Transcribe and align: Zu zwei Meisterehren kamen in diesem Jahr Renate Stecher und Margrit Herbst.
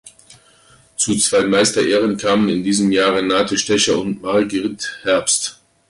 Zu 0.95 1.15
zwei 1.19 1.43
Meisterehren 1.43 2.17
kamen 2.17 2.49
in 2.49 2.63
diesem 2.63 2.91
Jahr 2.91 3.13
Renate 3.13 3.55
Stecher 3.55 3.99
und 3.99 4.23
Margrit 4.23 4.97
Herbst. 5.03 5.59